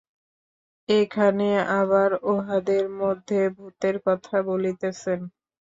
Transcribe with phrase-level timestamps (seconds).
[0.89, 1.47] এখানে
[1.79, 5.19] আবার উহাদের মধ্যে ভূতের কথা বলিতেছেন।